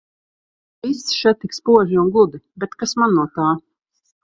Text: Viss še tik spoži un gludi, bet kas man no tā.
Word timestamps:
Viss 0.87 1.03
še 1.17 1.33
tik 1.43 1.53
spoži 1.59 2.01
un 2.05 2.11
gludi, 2.17 2.41
bet 2.65 2.77
kas 2.83 2.99
man 3.03 3.17
no 3.21 3.29
tā. 3.39 3.55